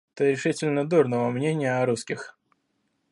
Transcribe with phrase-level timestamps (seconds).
[0.15, 2.35] Ты решительно дурного мнения о русских.